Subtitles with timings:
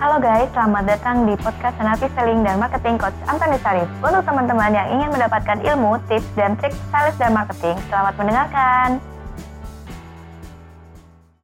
[0.00, 3.84] Halo guys, selamat datang di podcast Senapi Selling dan Marketing Coach Antoni Sarif.
[4.00, 8.96] Untuk teman-teman yang ingin mendapatkan ilmu, tips, dan trik sales dan marketing, selamat mendengarkan.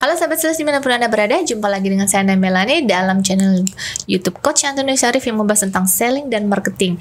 [0.01, 3.21] Halo sahabat sales di mana pun Anda berada, jumpa lagi dengan saya Anda Melani dalam
[3.21, 3.61] channel
[4.09, 6.97] YouTube Coach Antoni Sarif yang membahas tentang selling dan marketing.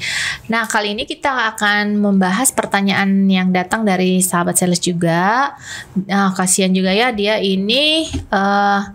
[0.52, 5.56] Nah, kali ini kita akan membahas pertanyaan yang datang dari sahabat sales juga.
[6.04, 8.92] Nah, kasihan juga ya, dia ini uh,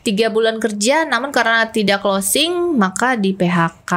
[0.00, 3.92] tiga bulan kerja namun karena tidak closing maka di PHK.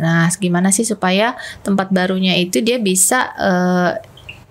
[0.00, 3.92] Nah, gimana sih supaya tempat barunya itu dia bisa uh,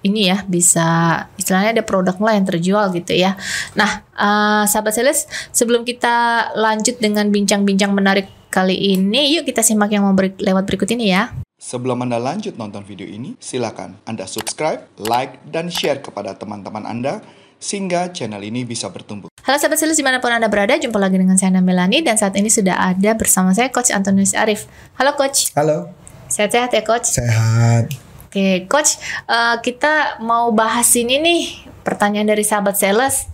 [0.06, 0.86] ini ya bisa
[1.34, 3.34] istilahnya ada produk lah yang terjual gitu ya.
[3.74, 9.90] Nah, uh, sahabat sales, sebelum kita lanjut dengan bincang-bincang menarik kali ini, yuk kita simak
[9.90, 11.34] yang mau beri, lewat berikut ini ya.
[11.58, 17.26] Sebelum Anda lanjut nonton video ini, silakan Anda subscribe, like, dan share kepada teman-teman Anda
[17.60, 19.32] sehingga channel ini bisa bertumbuh.
[19.46, 22.34] Halo sahabat sales di mana pun Anda berada, jumpa lagi dengan saya Melani dan saat
[22.36, 24.66] ini sudah ada bersama saya Coach Antonius Arif.
[24.98, 25.54] Halo Coach.
[25.54, 25.94] Halo.
[26.28, 27.14] Sehat-sehat ya Coach?
[27.14, 27.94] Sehat.
[28.36, 29.00] Oke, coach,
[29.32, 33.32] uh, kita mau bahas ini nih pertanyaan dari sahabat sales.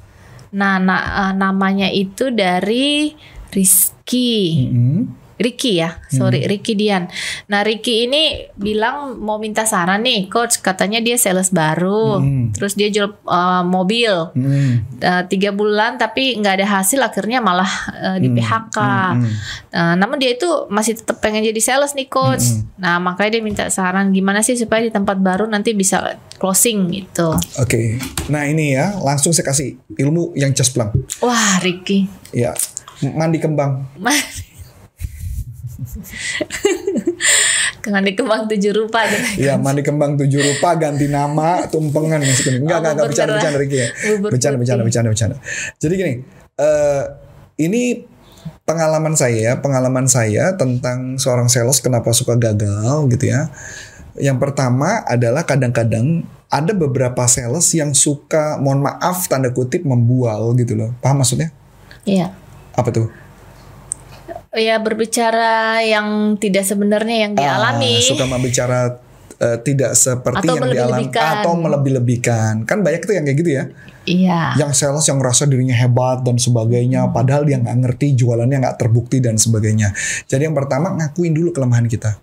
[0.54, 3.18] Nah, na uh, namanya itu dari
[3.50, 4.70] Rizky.
[4.70, 5.21] Mm -hmm.
[5.42, 6.50] Ricky ya, sorry hmm.
[6.50, 7.10] Ricky Dian.
[7.50, 10.62] Nah Ricky ini bilang mau minta saran nih, coach.
[10.62, 12.54] Katanya dia sales baru, hmm.
[12.54, 15.02] terus dia jual uh, mobil hmm.
[15.02, 18.38] uh, tiga bulan, tapi nggak ada hasil, akhirnya malah uh, di hmm.
[18.38, 18.78] PHK.
[18.78, 19.32] Hmm.
[19.74, 22.46] Uh, namun dia itu masih tetap pengen jadi sales nih, coach.
[22.46, 22.70] Hmm.
[22.78, 27.34] Nah makanya dia minta saran gimana sih supaya di tempat baru nanti bisa closing gitu.
[27.58, 27.88] Oke, okay.
[28.30, 30.94] nah ini ya langsung saya kasih ilmu yang cespleng.
[31.22, 32.06] Wah Ricky.
[32.34, 32.54] Ya,
[33.02, 33.86] mandi kembang.
[34.02, 34.51] mandi
[38.14, 39.50] kembang tujuh rupa gitu.
[39.50, 42.62] Iya, mandi kembang tujuh rupa ganti nama tumpengan maksudnya.
[42.62, 43.90] Enggak, oh, enggak, enggak bercanda bercanda Ricky ya.
[44.22, 45.36] Bercanda bercanda bercanda bercanda.
[45.82, 46.14] Jadi gini,
[46.62, 47.04] uh,
[47.58, 48.06] ini
[48.66, 53.50] pengalaman saya ya, pengalaman saya tentang seorang sales kenapa suka gagal gitu ya.
[54.20, 60.76] Yang pertama adalah kadang-kadang ada beberapa sales yang suka mohon maaf tanda kutip membual gitu
[60.76, 60.92] loh.
[61.00, 61.50] Paham maksudnya?
[62.04, 62.36] Iya.
[62.76, 63.08] Apa tuh?
[64.52, 68.04] Ya berbicara yang tidak sebenarnya yang dialami.
[68.04, 69.00] Uh, suka membicara
[69.40, 72.68] uh, tidak seperti atau yang dialami atau melebih-lebihkan.
[72.68, 73.64] Kan banyak tuh yang kayak gitu ya.
[74.02, 74.58] Iya.
[74.58, 77.14] Yang sales yang merasa dirinya hebat dan sebagainya, hmm.
[77.14, 79.94] padahal dia nggak ngerti jualannya nggak terbukti dan sebagainya.
[80.26, 82.18] Jadi yang pertama ngakuin dulu kelemahan kita.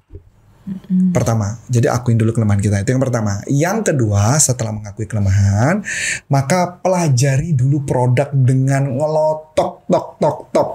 [0.68, 3.40] hmm Pertama, jadi akuin dulu kelemahan kita itu yang pertama.
[3.48, 5.80] Yang kedua, setelah mengakui kelemahan,
[6.28, 10.70] maka pelajari dulu produk dengan ngelotok tok tok tok.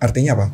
[0.00, 0.46] Artinya apa?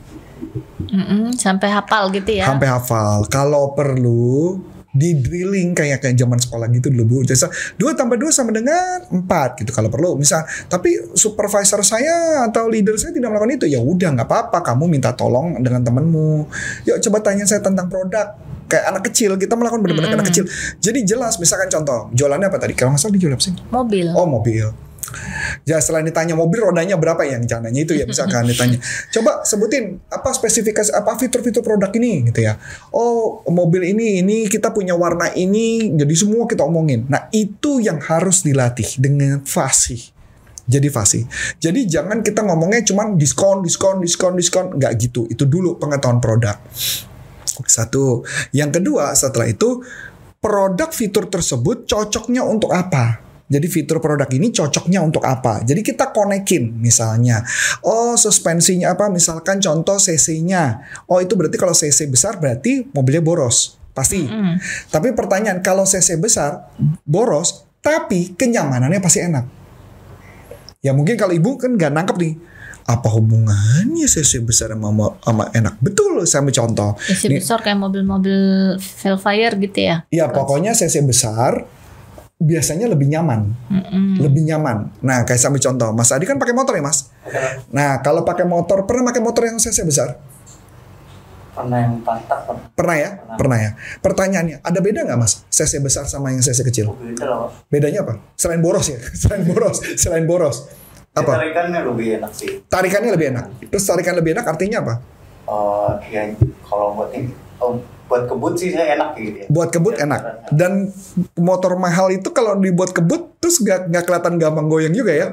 [0.92, 2.44] Mm-mm, sampai hafal gitu ya.
[2.48, 3.24] Sampai hafal.
[3.32, 4.60] Kalau perlu
[4.92, 7.18] di drilling kayak kayak zaman sekolah gitu dulu bu.
[7.24, 7.40] Jadi
[7.80, 10.20] dua tambah dua sama dengan empat gitu kalau perlu.
[10.20, 13.66] Misal tapi supervisor saya atau leader saya tidak melakukan itu.
[13.72, 14.60] Ya udah nggak apa-apa.
[14.60, 16.46] Kamu minta tolong dengan temenmu
[16.84, 18.36] yuk coba tanya saya tentang produk.
[18.68, 19.36] Kayak anak kecil.
[19.40, 20.20] Kita melakukan benar-benar mm -hmm.
[20.20, 20.44] anak kecil.
[20.80, 22.76] Jadi jelas misalkan contoh jualannya apa tadi?
[22.76, 23.56] Kalau nggak salah dijual apa sih?
[23.72, 24.06] Mobil.
[24.12, 24.91] Oh mobil
[25.68, 28.78] Ya selain ditanya mobil rodanya berapa ya yang cananya itu ya misalkan ditanya.
[29.10, 32.60] Coba sebutin apa spesifikasi apa fitur-fitur produk ini gitu ya.
[32.94, 37.08] Oh mobil ini ini kita punya warna ini jadi semua kita omongin.
[37.08, 40.00] Nah itu yang harus dilatih dengan fasih.
[40.62, 41.26] Jadi fasih.
[41.58, 44.66] Jadi jangan kita ngomongnya cuman diskon, diskon, diskon, diskon.
[44.78, 45.26] Nggak gitu.
[45.26, 46.54] Itu dulu pengetahuan produk.
[47.66, 48.22] Satu.
[48.54, 49.82] Yang kedua setelah itu
[50.38, 53.31] produk fitur tersebut cocoknya untuk apa?
[53.48, 55.60] Jadi fitur produk ini cocoknya untuk apa?
[55.62, 57.44] Jadi kita konekin misalnya.
[57.84, 59.12] Oh suspensinya apa?
[59.12, 60.82] Misalkan contoh CC-nya.
[61.10, 63.76] Oh itu berarti kalau CC besar berarti mobilnya boros.
[63.92, 64.24] Pasti.
[64.24, 64.54] Mm -hmm.
[64.88, 66.72] Tapi pertanyaan kalau CC besar
[67.04, 69.44] boros tapi kenyamanannya pasti enak.
[70.82, 72.34] Ya mungkin kalau ibu kan nggak nangkep nih
[72.82, 78.40] apa hubungannya CC besar sama, sama enak betul saya ambil contoh CC besar kayak mobil-mobil
[78.78, 81.62] Velfire gitu ya iya pokoknya CC besar
[82.42, 84.18] biasanya lebih nyaman, mm-hmm.
[84.18, 84.90] lebih nyaman.
[84.98, 87.14] Nah, kayak sambil contoh, Mas Adi kan pakai motor ya, Mas.
[87.70, 90.18] Nah, kalau pakai motor, pernah pakai motor yang cc besar?
[91.54, 92.48] Pernah yang pantak.
[92.48, 93.36] Pernah, pernah ya, pernah.
[93.38, 93.70] pernah ya.
[94.02, 95.46] Pertanyaannya, ada beda nggak, Mas?
[95.46, 96.90] cc besar sama yang cc kecil?
[96.98, 97.54] Beda loh.
[97.70, 98.18] Bedanya apa?
[98.34, 100.66] Selain boros ya, selain boros, selain boros.
[101.12, 101.32] Ya, apa?
[101.38, 102.66] tarikannya lebih enak sih.
[102.66, 103.44] Tarikannya lebih enak.
[103.70, 104.94] Terus tarikan lebih enak artinya apa?
[105.46, 106.26] Oh, uh, ya
[106.64, 107.28] kalau buat ini,
[107.60, 107.76] oh,
[108.12, 109.46] buat kebut sih saya enak gitu ya.
[109.48, 110.52] Buat kebut ya, enak.
[110.52, 110.92] Dan
[111.40, 115.32] motor mahal itu kalau dibuat kebut terus gak, gak kelihatan gampang goyang juga ya.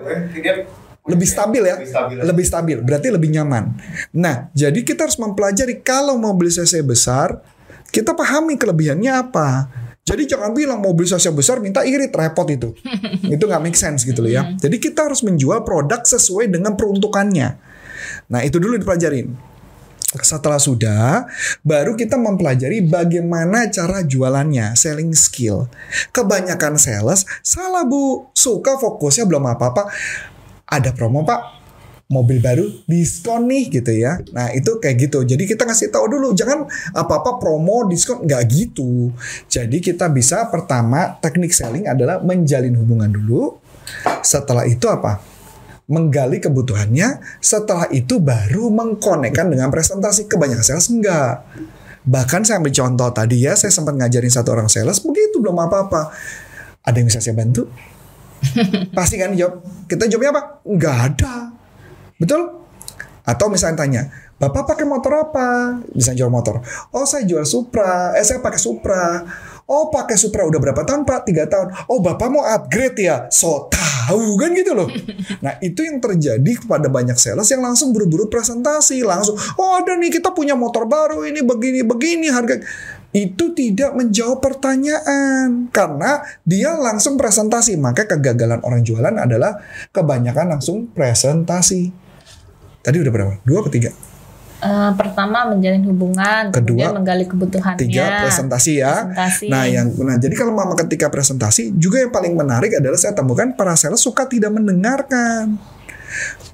[1.10, 3.74] lebih stabil ya, lebih stabil, lebih stabil, berarti lebih nyaman.
[4.14, 7.42] Nah, jadi kita harus mempelajari kalau mobil cc besar,
[7.90, 9.74] kita pahami kelebihannya apa.
[10.06, 12.78] Jadi jangan bilang mobil cc besar minta irit repot itu,
[13.36, 14.46] itu nggak make sense gitu loh ya.
[14.46, 14.62] Hmm.
[14.62, 17.58] Jadi kita harus menjual produk sesuai dengan peruntukannya.
[18.30, 19.34] Nah itu dulu dipelajarin.
[20.10, 21.30] Setelah sudah,
[21.62, 25.70] baru kita mempelajari bagaimana cara jualannya, selling skill.
[26.10, 29.86] Kebanyakan sales salah bu, suka fokusnya belum apa-apa.
[30.66, 31.62] Ada promo pak,
[32.10, 34.18] mobil baru diskon nih gitu ya.
[34.34, 35.22] Nah itu kayak gitu.
[35.22, 36.66] Jadi kita ngasih tahu dulu, jangan
[36.98, 39.14] apa-apa promo diskon nggak gitu.
[39.46, 43.62] Jadi kita bisa pertama teknik selling adalah menjalin hubungan dulu.
[44.26, 45.22] Setelah itu apa?
[45.90, 47.42] Menggali kebutuhannya.
[47.42, 50.30] Setelah itu baru mengkonekkan dengan presentasi.
[50.30, 51.42] Kebanyakan sales enggak.
[52.06, 56.14] Bahkan saya ambil contoh tadi ya, saya sempat ngajarin satu orang sales, begitu belum apa-apa.
[56.86, 57.68] Ada yang bisa saya bantu?
[58.98, 59.66] Pasti kan jawab.
[59.90, 60.44] Kita jawabnya apa?
[60.64, 61.34] Enggak ada.
[62.16, 62.42] Betul?
[63.28, 64.02] Atau misalnya tanya,
[64.40, 65.76] Bapak pakai motor apa?
[65.92, 66.64] Bisa jual motor.
[66.96, 68.16] Oh, saya jual Supra.
[68.16, 69.28] Eh, saya pakai Supra.
[69.70, 71.30] Oh, pakai Supra udah berapa tahun, Pak?
[71.30, 71.86] Tiga tahun.
[71.86, 73.30] Oh, Bapak mau upgrade ya?
[73.30, 74.90] So tahu kan gitu loh.
[75.46, 80.20] Nah, itu yang terjadi kepada banyak sales yang langsung buru-buru presentasi, langsung, "Oh, ada nih
[80.20, 82.60] kita punya motor baru ini begini begini harga."
[83.14, 87.78] Itu tidak menjawab pertanyaan karena dia langsung presentasi.
[87.78, 89.62] Maka kegagalan orang jualan adalah
[89.94, 91.94] kebanyakan langsung presentasi.
[92.84, 93.34] Tadi udah berapa?
[93.46, 94.09] Dua atau tiga?
[94.60, 97.80] Eh, pertama menjalin hubungan, Kedua, kemudian menggali kebutuhannya.
[97.80, 99.08] tiga presentasi ya.
[99.08, 99.48] Presentasi.
[99.48, 103.56] Nah, yang nah jadi kalau mama ketika presentasi juga yang paling menarik adalah saya temukan
[103.56, 105.56] para sales suka tidak mendengarkan.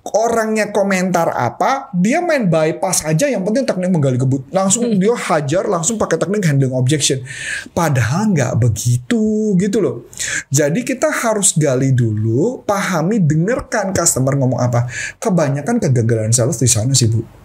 [0.05, 4.45] Orangnya komentar apa, dia main bypass aja yang penting teknik menggali kebut.
[4.53, 7.25] Langsung dia hajar langsung pakai teknik handling objection.
[7.73, 10.05] Padahal nggak begitu gitu loh.
[10.53, 14.85] Jadi kita harus gali dulu, pahami, dengarkan customer ngomong apa.
[15.17, 17.44] Kebanyakan kegagalan sales di sana sih, Bu.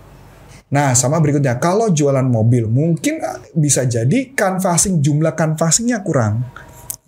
[0.71, 3.19] Nah, sama berikutnya, kalau jualan mobil, mungkin
[3.59, 6.47] bisa jadi canvassing, jumlah canvassingnya kurang.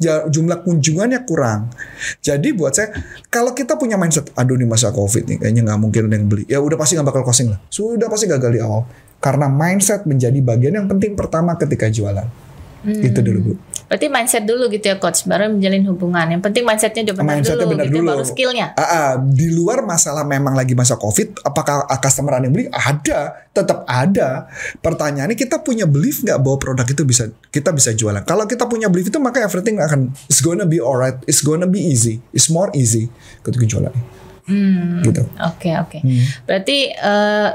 [0.03, 1.71] Jumlah kunjungannya kurang.
[2.19, 2.91] Jadi buat saya,
[3.31, 6.43] kalau kita punya mindset, aduh nih masa covid nih, kayaknya nggak mungkin ada yang beli.
[6.51, 7.63] Ya udah pasti nggak bakal closing lah.
[7.71, 8.83] Sudah pasti gagal di awal.
[9.23, 12.27] Karena mindset menjadi bagian yang penting pertama ketika jualan.
[12.83, 13.55] Itu dulu Bu.
[13.93, 16.25] Berarti mindset dulu gitu ya coach, baru menjalin hubungan.
[16.33, 18.09] Yang penting mindsetnya udah benar Mindsetnya dulu, benar gitu, dulu.
[18.09, 18.67] baru skillnya.
[18.73, 22.73] Ah, ah, di luar masalah memang lagi masa covid, apakah customer ada yang beli?
[22.73, 24.49] Ada, tetap ada.
[24.81, 28.25] Pertanyaannya kita punya belief nggak bahwa produk itu bisa kita bisa jualan?
[28.25, 31.85] Kalau kita punya belief itu maka everything akan it's gonna be alright, it's gonna be
[31.85, 33.13] easy, it's more easy
[33.45, 33.93] ketika jualan.
[34.49, 35.05] Hmm.
[35.05, 35.21] Gitu.
[35.37, 36.01] Oke oke.
[36.01, 36.25] Hmm.
[36.49, 37.49] Berarti eh,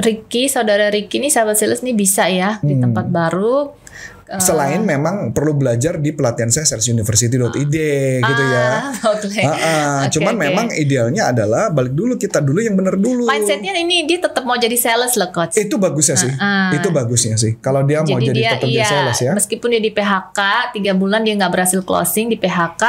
[0.00, 2.90] Ricky, saudara Ricky ini sahabat sales nih bisa ya di Hmm.
[2.90, 3.78] tempat baru.
[4.30, 7.76] Eh, Selain memang perlu belajar di pelatihan saya salesuniversity.id
[8.22, 8.68] gitu ya.
[9.12, 9.42] Oke.
[9.42, 9.96] Ah, ah.
[10.06, 10.42] Oke, Cuman oke.
[10.46, 13.26] memang idealnya adalah balik dulu kita dulu yang benar dulu.
[13.26, 15.58] mindsetnya ini dia tetap mau jadi sales loh coach.
[15.58, 16.30] Itu bagusnya sih.
[16.38, 16.78] Ah, ah.
[16.78, 17.58] Itu bagusnya sih.
[17.58, 19.32] Kalau dia mau Jadi jadi dia tetap iya, dia sales ya.
[19.34, 20.40] meskipun dia di PHK
[20.78, 22.82] tiga bulan dia nggak berhasil closing di PHK,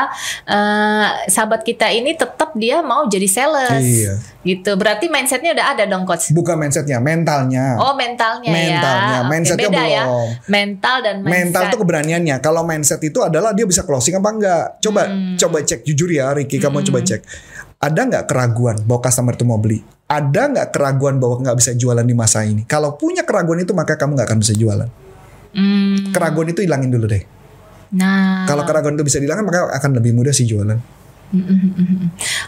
[0.46, 3.82] eh, sahabat kita ini tetap dia mau jadi sales.
[3.82, 4.14] Iya.
[4.42, 4.74] Gitu.
[4.74, 6.34] Berarti mindsetnya udah ada dong coach.
[6.34, 7.78] Bukan mindsetnya, mentalnya.
[7.78, 9.30] Oh mentalnya, Mentalnya, ya.
[9.30, 10.04] Mindsetnya beda ya.
[10.04, 10.30] belum.
[10.50, 11.34] Mental dan mindset.
[11.38, 12.36] Mental tuh keberaniannya.
[12.42, 14.64] Kalau mindset itu adalah dia bisa closing apa enggak.
[14.82, 15.38] Coba Hmm.
[15.38, 17.22] coba cek jujur ya Ricky, kamu coba cek.
[17.78, 19.82] Ada nggak keraguan bahwa customer itu mau beli?
[20.06, 22.66] Ada nggak keraguan bahwa nggak bisa jualan di masa ini?
[22.66, 24.90] Kalau punya keraguan itu maka kamu nggak akan bisa jualan.
[25.52, 27.24] Hmm, Keraguan itu hilangin dulu deh.
[27.92, 31.01] nah, Kalau keraguan itu bisa dihilangkan maka akan lebih mudah sih jualan.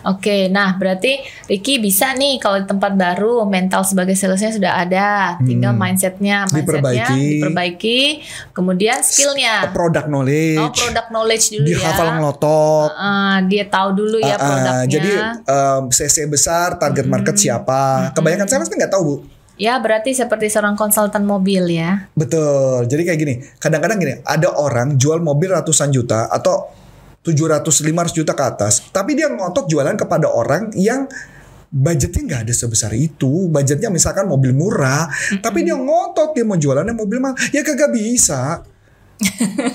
[0.03, 5.07] Oke, nah berarti Ricky bisa nih kalau di tempat baru mental sebagai salesnya sudah ada,
[5.41, 7.23] tinggal mindsetnya, mindsetnya Diperbaiki.
[7.39, 7.99] diperbaiki,
[8.51, 12.87] kemudian skillnya, Product knowledge, oh product knowledge dulu dihafal ya, ngelotok.
[12.93, 14.83] Ah, dia tahu dulu ya Ah, ah, produknya.
[14.85, 15.11] jadi
[15.45, 18.11] um, CC besar, target market siapa?
[18.11, 19.15] Kebanyakan sales kan nggak tahu bu.
[19.53, 22.09] ya berarti seperti seorang konsultan mobil ya.
[22.13, 22.83] Betul.
[22.83, 23.33] Jadi kayak gini.
[23.55, 26.67] Kadang-kadang gini, ada orang jual mobil ratusan juta atau
[27.23, 31.07] 700 500 juta ke atas, tapi dia ngotot jualan kepada orang yang
[31.73, 33.49] budgetnya nggak ada sebesar itu.
[33.49, 35.09] Budgetnya misalkan mobil murah,
[35.41, 37.39] tapi dia ngotot dia mau jualannya mobil mahal.
[37.49, 38.61] Ya kagak bisa.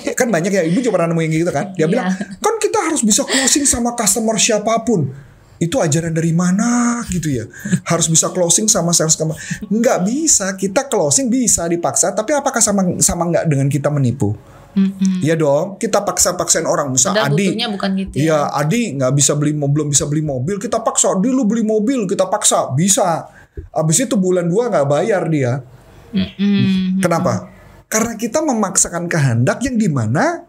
[0.05, 1.73] Ya kan banyak ya ibu pernah nemuin gitu kan.
[1.73, 1.91] Dia Iya.
[1.91, 2.07] bilang,
[2.39, 5.09] "Kan kita harus bisa closing sama customer siapa pun."
[5.59, 7.43] Itu ajaran dari mana gitu ya?
[7.83, 9.35] Harus bisa closing sama sales customer.
[9.67, 10.55] Nggak bisa.
[10.55, 14.31] Kita closing bisa dipaksa, tapi apakah sama sama nggak dengan kita menipu?
[14.79, 15.19] Mm-mm.
[15.19, 16.95] Iya dong, kita paksa-paksain orang.
[16.95, 18.23] Misal Padahal Adi, bukan gitu ya.
[18.23, 21.19] Iya, Adi nggak bisa beli mobil, belum bisa beli mobil, kita paksa.
[21.19, 23.27] Adi lu beli mobil, kita paksa, bisa.
[23.75, 25.59] Abis itu bulan dua nggak bayar dia.
[26.15, 27.03] Mm-mm.
[27.03, 27.51] Kenapa?
[27.89, 30.48] Karena kita memaksakan kehendak yang di mana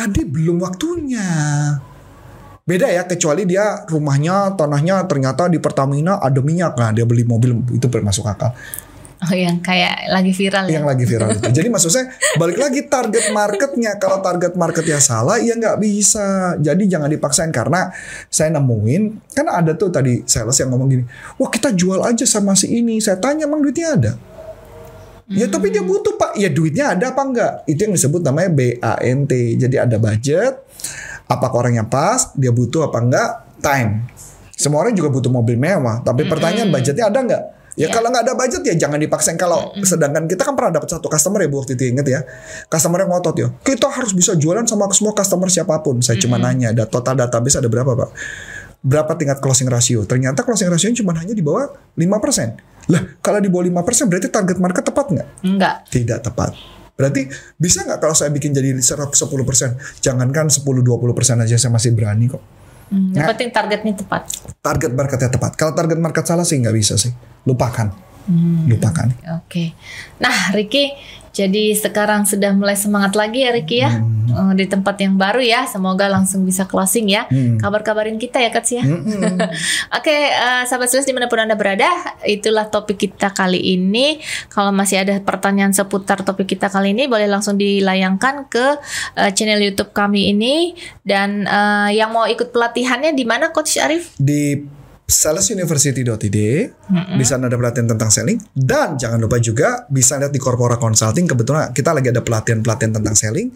[0.00, 1.26] Adi belum waktunya.
[2.64, 7.52] Beda ya kecuali dia rumahnya tanahnya ternyata di Pertamina ada minyak nah dia beli mobil
[7.74, 8.54] itu bermasuk akal.
[9.20, 10.80] Oh yang kayak lagi viral ya.
[10.80, 11.48] Yang lagi viral itu.
[11.52, 12.08] Jadi maksud saya
[12.40, 16.56] balik lagi target marketnya kalau target marketnya salah ya nggak bisa.
[16.56, 17.92] Jadi jangan dipaksain karena
[18.32, 21.04] saya nemuin kan ada tuh tadi sales yang ngomong gini,
[21.36, 22.96] wah kita jual aja sama si ini.
[22.96, 24.12] Saya tanya emang duitnya ada.
[25.30, 26.34] Ya tapi dia butuh pak.
[26.34, 27.52] Ya duitnya ada apa enggak?
[27.70, 29.32] Itu yang disebut namanya BANT.
[29.32, 30.58] Jadi ada budget.
[31.30, 32.34] Apakah orangnya pas?
[32.34, 33.30] Dia butuh apa enggak?
[33.62, 34.10] Time.
[34.58, 36.02] Semua orang juga butuh mobil mewah.
[36.02, 37.42] Tapi pertanyaan budgetnya ada enggak?
[37.78, 37.94] Ya Ya.
[37.94, 39.38] kalau nggak ada budget ya jangan dipaksain.
[39.38, 42.20] Kalau sedangkan kita kan pernah dapat satu customer ya bu waktu itu inget ya.
[42.66, 43.48] Customer yang ngotot ya.
[43.62, 46.02] Kita harus bisa jualan sama semua customer siapa pun.
[46.02, 48.10] Saya cuma nanya, ada total database ada berapa pak?
[48.82, 50.02] Berapa tingkat closing ratio?
[50.02, 52.79] Ternyata closing ratio cuma hanya di bawah 5%.
[52.90, 55.28] Lah kalau di bawah 5% berarti target market tepat nggak?
[55.42, 55.74] Enggak.
[55.88, 56.52] Tidak tepat.
[56.92, 57.24] Berarti
[57.56, 59.16] bisa nggak kalau saya bikin jadi 110%?
[59.98, 62.42] Jangankan 10-20% aja saya masih berani kok.
[62.90, 63.30] Hmm, yang Nah.
[63.30, 64.26] penting targetnya tepat.
[64.58, 65.54] Target marketnya tepat.
[65.54, 67.14] Kalau target market salah sih nggak bisa sih.
[67.46, 68.10] Lupakan.
[68.66, 69.10] Lupakan.
[69.40, 69.74] Oke.
[70.18, 70.92] Nah, Ricky,
[71.40, 73.96] jadi sekarang sudah mulai semangat lagi ya Ricky ya.
[73.96, 74.20] Hmm.
[74.30, 75.66] Eh, di tempat yang baru ya.
[75.66, 77.26] Semoga langsung bisa closing ya.
[77.26, 77.58] Hmm.
[77.58, 78.84] Kabar-kabarin kita ya Kats ya.
[78.84, 79.40] Mm-mm.
[79.98, 81.88] Oke, eh, sahabat sales di mana pun Anda berada,
[82.22, 84.20] itulah topik kita kali ini.
[84.52, 88.78] Kalau masih ada pertanyaan seputar topik kita kali ini, boleh langsung dilayangkan ke
[89.18, 90.76] eh, channel YouTube kami ini.
[91.02, 94.12] Dan eh, yang mau ikut pelatihannya di mana Coach Arif?
[94.20, 94.60] di
[95.10, 96.38] salesuniversity.id
[97.18, 98.38] di sana ada pelatihan tentang selling.
[98.54, 101.26] Dan jangan lupa juga bisa lihat di Corpora Consulting.
[101.26, 103.50] Kebetulan kita lagi ada pelatihan-pelatihan tentang selling.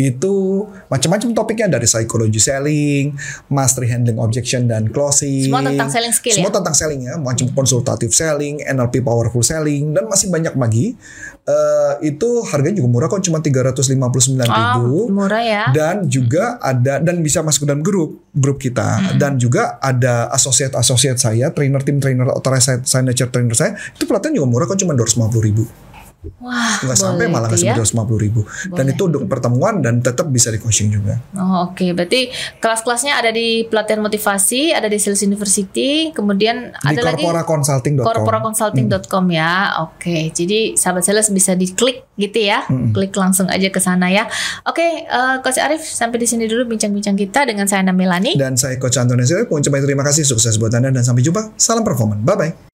[0.00, 3.12] Itu macam-macam topiknya dari psikologi selling,
[3.52, 5.52] mastery handling objection dan closing.
[5.52, 6.56] Semua tentang selling skill semua ya?
[6.58, 7.14] tentang selling ya.
[7.20, 10.96] Macam konsultatif selling, NLP powerful selling dan masih banyak lagi
[11.44, 14.48] Eh, itu harganya juga murah kok cuma 359.000
[14.80, 15.68] Oh, murah ya.
[15.76, 19.12] dan juga ada dan bisa masuk ke dalam grup grup kita.
[19.20, 23.76] Dan juga ada asosiat asosiat saya trainer tim trainer authorized signature trainer saya.
[23.92, 25.68] Itu pelatihan juga murah kok cuma 250 ribu
[26.44, 27.80] Wah, nggak sampai malah tuh nggak ya.
[27.80, 28.40] sampai 250 ribu
[28.74, 28.94] dan Boleh.
[28.94, 32.28] itu untuk pertemuan dan tetap bisa di coaching juga Oh, Oke, berarti
[32.60, 39.24] kelas-kelasnya ada di pelatihan motivasi, ada di Sales University, kemudian di ada lagi corporaconsulting.com corporaconsulting.com
[39.32, 39.80] ya.
[39.86, 42.68] Oke, jadi sahabat sales bisa diklik gitu ya.
[42.94, 44.28] Klik langsung aja ke sana ya.
[44.68, 48.34] Oke, eh, Coach Arif sampai di sini dulu bincang-bincang kita dengan saya Melani.
[48.34, 51.86] dan saya coach Antonio Sirip mengucapkan terima kasih sukses buat anda dan sampai jumpa salam
[51.86, 52.73] performan bye bye